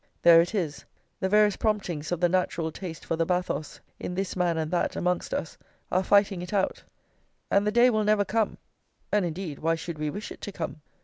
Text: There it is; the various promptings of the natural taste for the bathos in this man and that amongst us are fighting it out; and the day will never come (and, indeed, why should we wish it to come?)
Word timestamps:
There 0.23 0.41
it 0.41 0.55
is; 0.55 0.83
the 1.19 1.29
various 1.29 1.55
promptings 1.55 2.11
of 2.11 2.19
the 2.19 2.27
natural 2.27 2.71
taste 2.71 3.05
for 3.05 3.15
the 3.15 3.23
bathos 3.23 3.81
in 3.99 4.15
this 4.15 4.35
man 4.35 4.57
and 4.57 4.71
that 4.71 4.95
amongst 4.95 5.31
us 5.31 5.59
are 5.91 6.01
fighting 6.01 6.41
it 6.41 6.53
out; 6.53 6.81
and 7.51 7.67
the 7.67 7.71
day 7.71 7.91
will 7.91 8.03
never 8.03 8.25
come 8.25 8.57
(and, 9.11 9.25
indeed, 9.25 9.59
why 9.59 9.75
should 9.75 9.99
we 9.99 10.09
wish 10.09 10.31
it 10.31 10.41
to 10.41 10.51
come?) 10.51 10.81